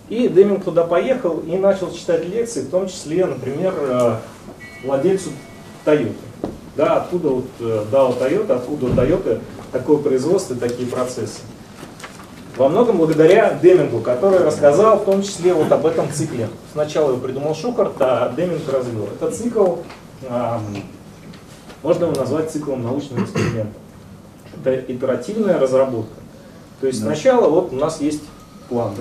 [0.10, 4.15] И Деминг туда поехал и начал читать лекции, в том числе, например, э,
[4.86, 5.32] владельцу
[5.86, 6.13] Toyota.
[6.76, 11.39] Да, откуда вот DAO Toyota, откуда у Toyota такое производство и такие процессы.
[12.58, 16.48] Во многом благодаря Демингу, который рассказал в том числе вот об этом цикле.
[16.71, 19.10] Сначала его придумал Шухарт, а Деминг развил.
[19.13, 19.76] Этот цикл
[21.84, 23.74] можно его назвать циклом научного эксперимента.
[24.63, 26.15] Это итеративная разработка.
[26.82, 28.24] То есть сначала вот у нас есть
[28.69, 28.93] план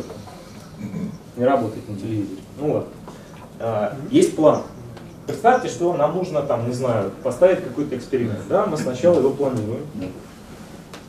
[1.37, 2.41] Не работает на телевизоре.
[2.61, 2.89] Ну ладно.
[3.61, 4.63] А, есть план.
[5.27, 8.41] Представьте, что нам нужно там, не знаю, поставить какой-то эксперимент.
[8.49, 9.87] Да, мы сначала его планируем,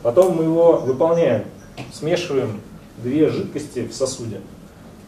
[0.02, 1.44] потом мы его выполняем
[1.92, 2.60] смешиваем
[2.98, 4.40] две жидкости в сосуде.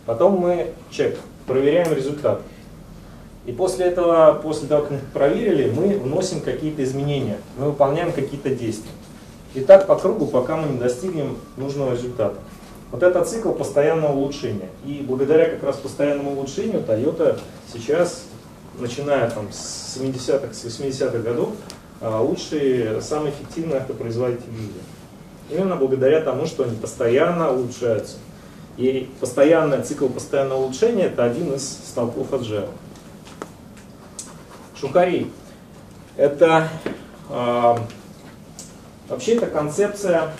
[0.06, 2.42] Потом мы чек проверяем результат.
[3.46, 8.50] И после этого, после того, как мы проверили, мы вносим какие-то изменения, мы выполняем какие-то
[8.50, 8.90] действия.
[9.54, 12.36] И так по кругу, пока мы не достигнем нужного результата.
[12.90, 14.68] Вот это цикл постоянного улучшения.
[14.84, 17.38] И благодаря как раз постоянному улучшению Toyota
[17.72, 18.24] сейчас,
[18.80, 21.50] начиная там, с 70-х, с 80-х годов,
[22.00, 24.82] а, лучшие, самые эффективные автопроизводители в.
[25.50, 28.16] Именно благодаря тому, что они постоянно улучшаются.
[28.76, 32.68] И постоянный цикл постоянного улучшения это один из столпов Agile.
[34.78, 35.30] Шукари.
[36.16, 36.68] Это
[37.28, 37.76] э,
[39.08, 40.32] вообще это концепция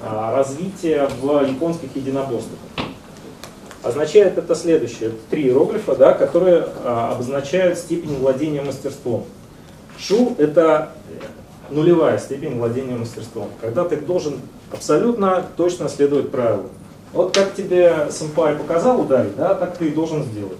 [0.00, 2.58] э, развития в японских единоборствах.
[3.88, 5.08] Означает это следующее.
[5.08, 9.24] Это три иероглифа, да, которые э, обозначают степень владения мастерством.
[9.98, 10.90] Шу– это
[11.70, 16.68] нулевая степень владения мастерством, когда ты должен абсолютно точно следовать правилам.
[17.14, 20.58] Вот как тебе сэмпай показал ударить, да, так ты и должен сделать.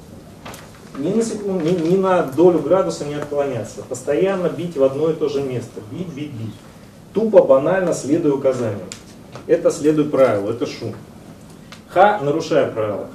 [0.97, 3.83] Ни на, секунду, ни, ни на долю градуса не отклоняться.
[3.87, 5.83] Постоянно бить в одно и то же место.
[5.93, 6.55] Бить, бить, бить.
[7.13, 8.89] Тупо, банально следуя указаниям.
[9.47, 10.95] Это следует правилу, это шум.
[11.89, 13.09] Ха, нарушая правила.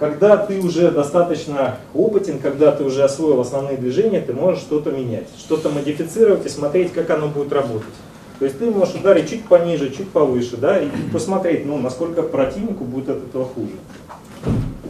[0.00, 5.26] Когда ты уже достаточно опытен, когда ты уже освоил основные движения, ты можешь что-то менять,
[5.38, 7.92] что-то модифицировать и смотреть, как оно будет работать.
[8.38, 12.84] То есть ты можешь ударить чуть пониже, чуть повыше, да, и посмотреть, ну, насколько противнику
[12.84, 13.72] будет от этого хуже.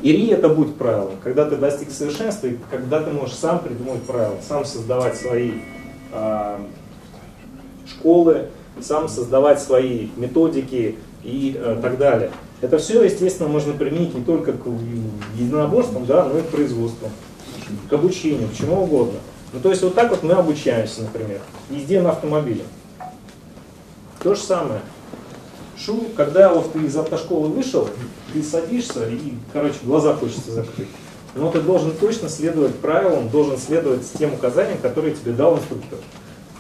[0.01, 4.37] Ири это будет правилом, когда ты достиг совершенства, и когда ты можешь сам придумать правила,
[4.49, 5.55] сам создавать свои
[6.13, 6.57] э,
[7.89, 8.47] школы,
[8.81, 12.31] сам создавать свои методики и э, так далее.
[12.61, 14.67] Это все, естественно, можно применить не только к
[15.37, 17.09] единоборствам, да, но и к производству,
[17.89, 19.19] к обучению, к чему угодно.
[19.53, 22.65] Ну, то есть вот так вот мы обучаемся, например, езде на автомобиле.
[24.23, 24.81] То же самое.
[25.77, 27.89] Шу, когда вот ты из автошколы вышел,
[28.33, 30.89] ты садишься и, короче, глаза хочется закрыть.
[31.35, 35.99] Но ты должен точно следовать правилам, должен следовать тем указаниям, которые тебе дал инструктор.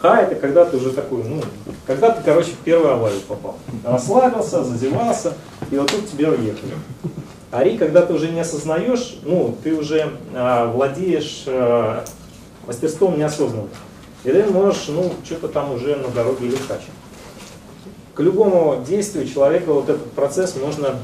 [0.01, 1.43] Ха это когда ты уже такой, ну,
[1.87, 3.57] когда ты, короче, в первую аварию попал.
[3.85, 5.35] Расслабился, зазевался,
[5.71, 6.73] и вот тут тебе уехали.
[7.51, 12.05] А ри, когда ты уже не осознаешь, ну, ты уже а, владеешь а,
[12.67, 13.69] мастерством неосознанно.
[14.25, 16.57] И ты можешь, ну, что-то там уже на дороге или.
[18.15, 20.97] К любому действию человека вот этот процесс можно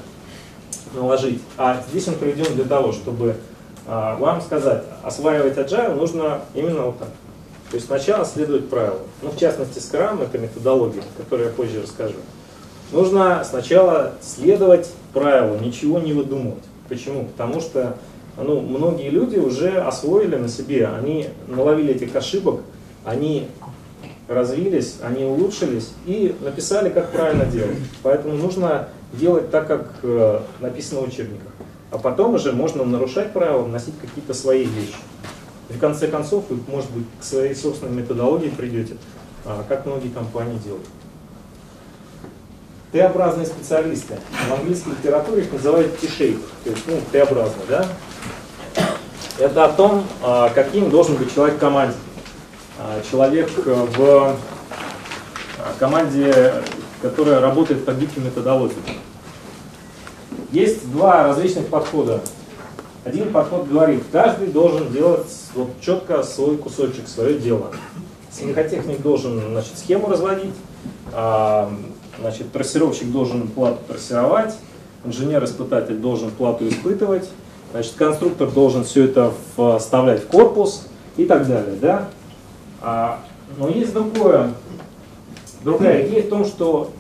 [0.94, 1.42] наложить.
[1.58, 3.36] А здесь он приведен для того, чтобы
[3.86, 7.08] а, вам сказать, осваивать agile нужно именно вот так.
[7.70, 9.00] То есть сначала следует правилам.
[9.22, 12.16] Ну, в частности, Scrum это методология, которую я позже расскажу.
[12.92, 16.62] Нужно сначала следовать правилу, ничего не выдумывать.
[16.88, 17.24] Почему?
[17.24, 17.96] Потому что
[18.36, 22.60] ну, многие люди уже освоили на себе, они наловили этих ошибок,
[23.04, 23.48] они
[24.28, 27.78] развились, они улучшились и написали, как правильно делать.
[28.02, 31.52] Поэтому нужно делать так, как э, написано в учебниках.
[31.90, 34.96] А потом уже можно нарушать правила, вносить какие-то свои вещи.
[35.68, 38.96] И в конце концов, вы, может быть, к своей собственной методологии придете,
[39.44, 40.86] а, как многие компании делают.
[42.92, 44.18] Т-образные специалисты.
[44.48, 47.64] В английской литературе их называют T-shape, то есть ну, Т-образный.
[47.68, 47.86] Да?
[49.38, 51.96] Это о том, а, каким должен быть человек в команде.
[52.78, 54.36] А, человек в
[55.80, 56.62] команде,
[57.02, 58.80] которая работает по гибким методологиям.
[60.52, 62.20] Есть два различных подхода
[63.06, 67.70] один подход говорит, каждый должен делать вот четко свой кусочек, свое дело.
[68.32, 70.54] Синхотехник должен значит, схему разводить,
[71.12, 71.72] а,
[72.18, 74.56] значит, трассировщик должен плату трассировать,
[75.04, 77.28] инженер-испытатель должен плату испытывать,
[77.70, 79.32] значит, конструктор должен все это
[79.78, 81.76] вставлять в корпус и так далее.
[81.80, 82.08] Да?
[82.82, 83.20] А,
[83.56, 84.50] но есть другое,
[85.62, 86.90] другая идея в том, что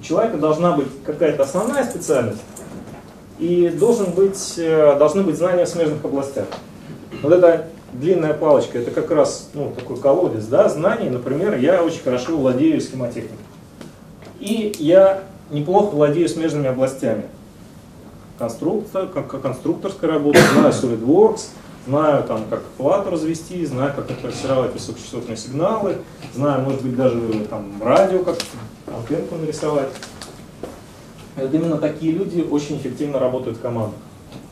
[0.00, 2.40] у человека должна быть какая-то основная специальность,
[3.38, 6.46] и должен быть, э, должны быть знания в смежных областях.
[7.22, 11.10] Вот эта длинная палочка, это как раз ну, такой колодец да, знаний.
[11.10, 13.36] Например, я очень хорошо владею схемотехникой.
[14.40, 17.24] И я неплохо владею смежными областями.
[18.38, 21.48] Конструктор, как, конструкторская работа, знаю SolidWorks,
[21.86, 25.96] знаю, там, как плату развести, знаю, как отрасировать высокочастотные сигналы,
[26.34, 28.36] знаю, может быть, даже там, радио, как
[28.94, 29.88] антенку нарисовать.
[31.36, 33.98] Вот именно такие люди очень эффективно работают в командах.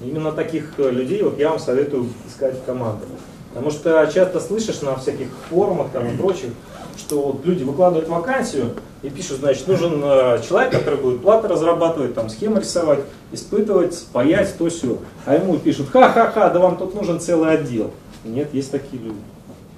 [0.00, 3.08] Именно таких э, людей вот я вам советую искать в командах.
[3.54, 6.50] Потому что часто слышишь на всяких форумах там и прочих,
[6.98, 8.72] что вот люди выкладывают вакансию
[9.02, 13.00] и пишут, значит, нужен э, человек, который будет платы разрабатывать, там, схемы рисовать,
[13.32, 14.98] испытывать, паять, то все.
[15.24, 17.92] А ему пишут, ха-ха-ха, да вам тут нужен целый отдел.
[18.24, 19.18] Нет, есть такие люди.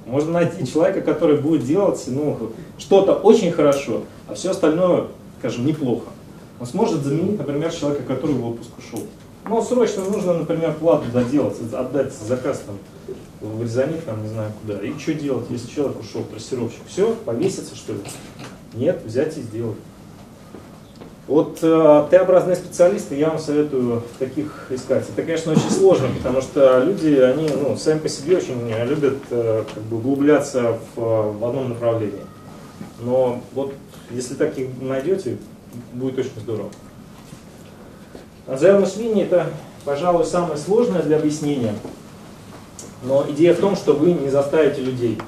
[0.07, 5.07] Можно найти человека, который будет делать ну, что-то очень хорошо, а все остальное,
[5.39, 6.07] скажем, неплохо.
[6.59, 9.07] Он сможет заменить, например, человека, который в отпуск ушел.
[9.49, 12.79] Ну, срочно нужно, например, плату доделать, отдать заказ там
[13.41, 14.81] в резоник, там, не знаю куда.
[14.81, 16.81] И что делать, если человек ушел, трассировщик?
[16.89, 18.01] Все, повеситься, что ли?
[18.75, 19.77] Нет, взять и сделать.
[21.29, 25.05] Вот э, Т-образные специалисты, я вам советую таких искать.
[25.09, 29.65] Это, конечно, очень сложно, потому что люди, они ну, сами по себе очень любят э,
[29.75, 32.23] как бы углубляться в, в одном направлении.
[33.01, 33.75] Но вот
[34.11, 35.39] если таких найдете,
[35.93, 36.71] будет очень здорово.
[38.47, 39.51] Agile мышление это,
[39.85, 41.75] пожалуй, самое сложное для объяснения.
[43.03, 45.19] Но идея в том, что вы не заставите людей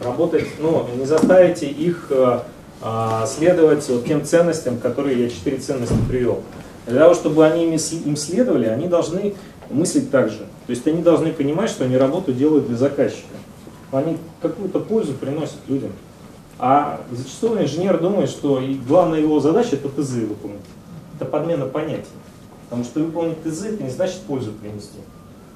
[0.00, 2.40] работать, ну, не заставите их э,
[2.82, 6.42] а, следовать вот тем ценностям, которые я четыре ценности привел.
[6.86, 9.34] Для того, чтобы они им следовали, они должны
[9.70, 10.40] мыслить так же.
[10.66, 13.34] То есть они должны понимать, что они работу делают для заказчика.
[13.90, 15.92] Они какую-то пользу приносят людям.
[16.66, 20.60] А зачастую инженер думает, что главная его задача это ТЗ выполнить.
[21.16, 22.06] Это подмена понятий.
[22.64, 24.98] Потому что выполнить ТЗ это не значит пользу принести.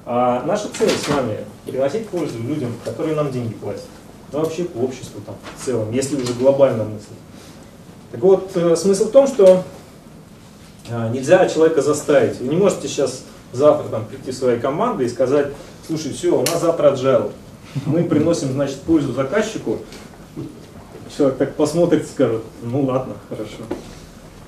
[0.05, 3.85] А наша цель с вами приносить пользу людям, которые нам деньги платят
[4.31, 7.07] но вообще по обществу там, в целом, если уже глобально мыслить.
[8.11, 9.63] Так вот, э, смысл в том, что
[10.89, 12.39] э, нельзя человека заставить.
[12.39, 15.47] Вы не можете сейчас завтра там, прийти в своей команды и сказать,
[15.87, 17.31] слушай, все, у нас завтра agile.
[17.85, 19.79] Мы приносим, значит, пользу заказчику.
[21.15, 23.63] Человек так посмотрит и скажет, ну ладно, хорошо.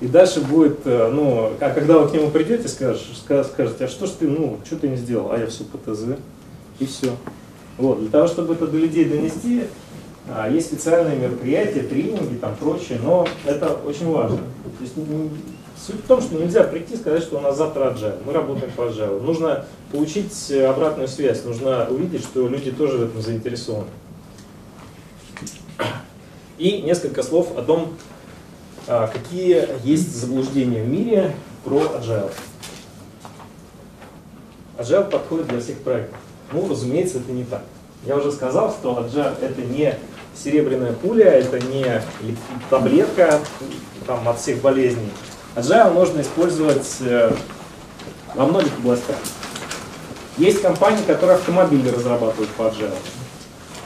[0.00, 4.06] И дальше будет, э, ну, а когда вы к нему придете, скажешь, скажете, а что
[4.06, 5.30] ж ты, ну, что ты не сделал?
[5.30, 6.18] А я все по ТЗ.
[6.80, 7.14] И все.
[7.78, 8.00] Вот.
[8.00, 9.64] Для того, чтобы это до людей донести,
[10.28, 14.38] а, есть специальные мероприятия, тренинги, там прочее, но это очень важно.
[14.38, 14.94] То есть,
[15.86, 18.72] суть в том, что нельзя прийти и сказать, что у нас завтра agile, мы работаем
[18.76, 19.22] по agile.
[19.22, 23.86] Нужно получить обратную связь, нужно увидеть, что люди тоже в этом заинтересованы.
[26.62, 27.94] И несколько слов о том,
[28.86, 31.34] а, какие есть заблуждения в мире
[31.64, 32.30] про agile.
[34.78, 36.16] Agile подходит для всех проектов.
[36.52, 37.64] Ну, разумеется, это не так.
[38.06, 39.98] Я уже сказал, что Agile это не
[40.36, 42.00] серебряная пуля, это не
[42.70, 43.40] таблетка
[44.06, 45.10] там, от всех болезней.
[45.56, 47.34] Agile можно использовать э,
[48.36, 49.16] во многих областях.
[50.36, 52.94] Есть компании, которые автомобили разрабатывают по Agile.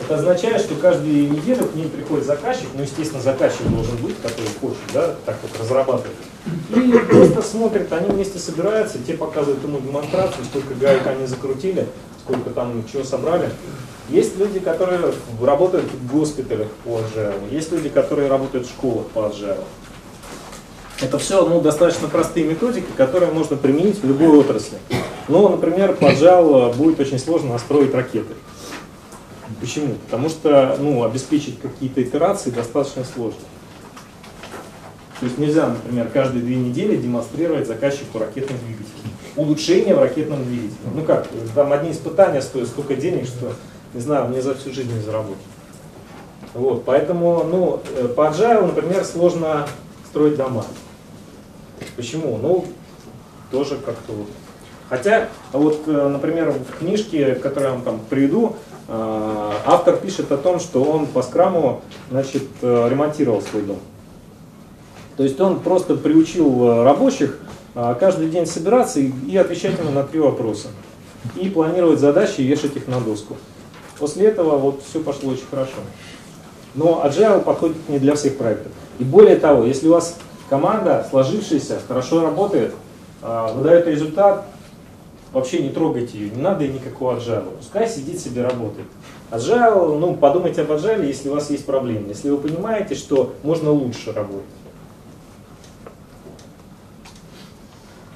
[0.06, 4.48] Это означает, что каждую неделю к ним приходит заказчик, ну, естественно, заказчик должен быть, который
[4.60, 6.16] хочет, да, так вот разрабатывать.
[6.76, 11.88] И просто смотрит, они вместе собираются, те показывают ему демонстрацию, сколько гаек они закрутили,
[12.24, 13.50] сколько там чего собрали.
[14.08, 19.18] Есть люди, которые работают в госпиталях по Agile, есть люди, которые работают в школах по
[19.18, 19.64] Agile.
[21.00, 24.78] Это все ну, достаточно простые методики, которые можно применить в любой отрасли.
[25.26, 28.34] Ну, например, по Agile будет очень сложно настроить ракеты.
[29.60, 29.94] Почему?
[30.06, 33.40] Потому что ну, обеспечить какие-то итерации достаточно сложно.
[35.20, 38.92] То есть нельзя, например, каждые две недели демонстрировать заказчику ракетный двигатель.
[39.36, 40.78] Улучшение в ракетном двигателе.
[40.94, 43.52] Ну как, там одни испытания стоят столько денег, что,
[43.94, 45.42] не знаю, мне за всю жизнь не заработать.
[46.52, 49.66] Вот, поэтому, ну, э, по Agile, например, сложно
[50.08, 50.64] строить дома.
[51.96, 52.38] Почему?
[52.38, 52.64] Ну,
[53.50, 54.28] тоже как-то вот.
[54.88, 58.56] Хотя, вот, э, например, в книжке, которую я вам там приведу,
[58.88, 61.80] автор пишет о том, что он по скраму,
[62.10, 63.78] значит, ремонтировал свой дом.
[65.16, 67.38] То есть он просто приучил э, рабочих
[67.98, 70.68] каждый день собираться и отвечать ему на три вопроса.
[71.36, 73.36] И планировать задачи и вешать их на доску.
[73.98, 75.78] После этого вот все пошло очень хорошо.
[76.74, 78.72] Но Agile подходит не для всех проектов.
[78.98, 80.16] И более того, если у вас
[80.48, 82.74] команда, сложившаяся, хорошо работает,
[83.22, 84.46] выдает результат,
[85.36, 87.58] вообще не трогайте ее, не надо ей никакого Agile.
[87.58, 88.88] Пускай сидит себе работает.
[89.30, 93.70] Agile, ну подумайте об Agile, если у вас есть проблемы, если вы понимаете, что можно
[93.70, 94.46] лучше работать.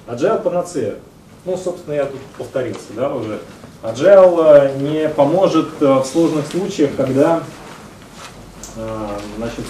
[0.06, 0.94] Agile панацея.
[1.44, 3.38] Ну, собственно, я тут повторился, да, уже.
[3.82, 7.42] Agile э, не поможет э, в сложных случаях, когда
[8.76, 9.64] э, значит,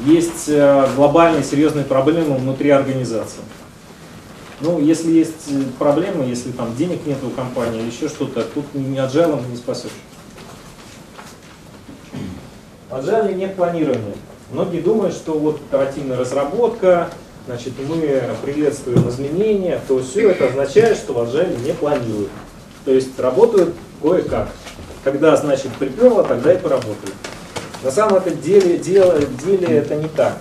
[0.00, 0.50] есть
[0.96, 3.42] глобальные серьезные проблемы внутри организации.
[4.60, 5.48] Ну, если есть
[5.78, 9.90] проблемы, если там денег нет у компании или еще что-то, тут не agile не спасешь.
[12.90, 14.16] Agile нет планирования.
[14.52, 17.08] Многие думают, что вот оперативная разработка,
[17.46, 22.30] значит, мы приветствуем изменения, то все это означает, что в Agile не планируют.
[22.84, 24.48] То есть работают кое-как.
[25.04, 27.14] Когда, значит, приперло, тогда и поработают.
[27.82, 30.36] На самом деле, дело, деле это не так.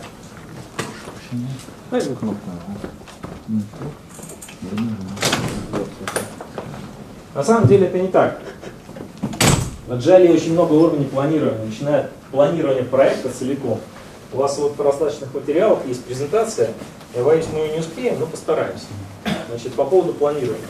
[7.33, 8.41] На самом деле это не так.
[9.87, 13.79] В Agile очень много уровней планирования, начиная планирование проекта целиком.
[14.31, 16.71] У вас вот в раздаточных материалах есть презентация.
[17.15, 18.85] Я боюсь, мы ее не успеем, но постараемся.
[19.49, 20.67] Значит, по поводу планирования.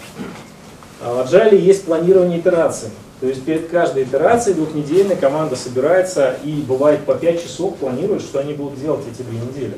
[1.02, 2.90] А в Agile есть планирование итераций.
[3.20, 8.40] То есть перед каждой итерацией двухнедельной команда собирается и бывает по 5 часов планирует, что
[8.40, 9.78] они будут делать эти две недели.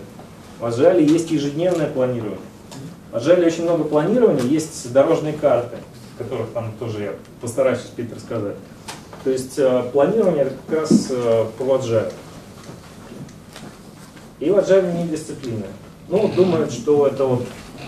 [0.60, 2.38] В Agile есть ежедневное планирование.
[3.12, 5.78] В Agile очень много планирования, есть дорожные карты,
[6.18, 8.56] которых там тоже я постараюсь успеть рассказать.
[9.24, 12.14] То есть э, планирование это как раз э, про Agile.
[14.40, 15.66] И в Agile не дисциплина.
[16.08, 17.46] Ну, думают, что это вот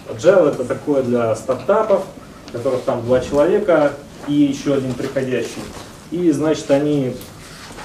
[0.10, 2.04] Agile это такое для стартапов,
[2.52, 3.94] которых там два человека,
[4.28, 5.62] и еще один приходящий.
[6.12, 7.16] И, значит, они,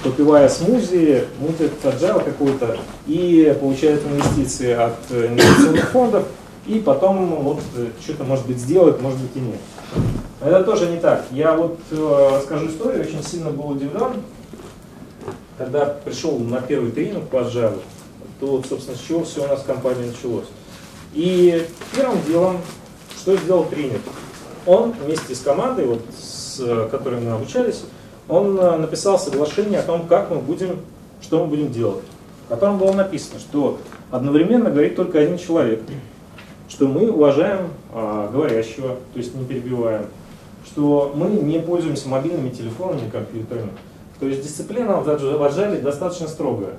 [0.03, 2.77] попивая смузи, мутят agile какой-то
[3.07, 6.25] и получают инвестиции от инвестиционных фондов,
[6.69, 9.59] и потом вот э, что-то, может быть, сделают, может быть, и нет.
[10.39, 11.25] Это тоже не так.
[11.31, 14.21] Я вот э, расскажу историю, очень сильно был удивлен,
[15.57, 17.81] когда пришел на первый тренинг по agile,
[18.39, 20.45] то, собственно, с чего все у нас в компании началось.
[21.13, 21.65] И
[21.95, 22.57] первым делом,
[23.19, 23.99] что сделал тренер?
[24.67, 27.83] Он вместе с командой, вот, с которой мы обучались,
[28.27, 30.81] он э, написал соглашение о том, как мы будем,
[31.19, 32.03] что мы будем делать.
[32.45, 33.79] В котором было написано, что
[34.11, 35.81] одновременно говорит только один человек,
[36.69, 40.05] что мы уважаем а, говорящего, то есть не перебиваем,
[40.65, 43.71] что мы не пользуемся мобильными телефонами компьютерами.
[44.19, 46.73] То есть дисциплина в Agile достаточно строгая.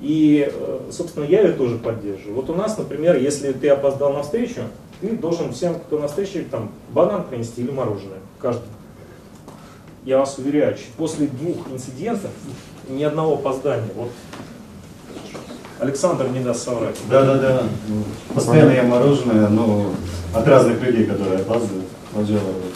[0.00, 2.36] И, э, собственно, я ее тоже поддерживаю.
[2.36, 4.60] Вот у нас, например, если ты опоздал на встречу,
[5.00, 8.18] ты должен всем, кто на встрече, там, банан принести или мороженое.
[8.38, 8.68] Каждый.
[10.04, 12.30] Я вас уверяю, после двух инцидентов
[12.88, 13.88] ни одного опоздания.
[13.96, 14.10] Вот
[15.78, 16.96] Александр не даст соврать.
[17.10, 17.62] Да, да, да.
[18.34, 19.92] Постоянно я мороженое, но
[20.32, 21.86] от разных людей, которые опаздывают.
[22.14, 22.72] Поджаловали.